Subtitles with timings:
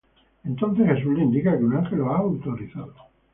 [0.45, 2.95] Entonces Jesús les indica que un ángel lo había autorizado.